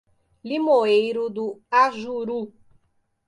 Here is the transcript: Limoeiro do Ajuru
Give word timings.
Limoeiro 0.43 1.29
do 1.29 1.61
Ajuru 1.69 2.51